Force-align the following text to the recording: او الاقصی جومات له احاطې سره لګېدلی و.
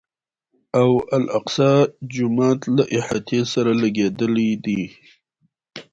او 0.81 0.89
الاقصی 1.17 1.71
جومات 2.13 2.61
له 2.77 2.83
احاطې 2.97 3.39
سره 3.53 3.71
لګېدلی 3.81 4.49
و. 4.63 4.65